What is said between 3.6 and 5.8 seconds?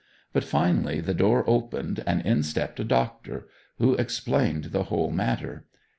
who explained the whole matter.